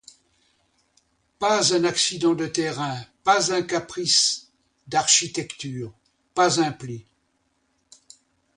[1.37, 4.49] Pas un accident de terrain, pas un caprice
[4.87, 5.93] d'architecture,
[6.33, 7.05] pas un pli.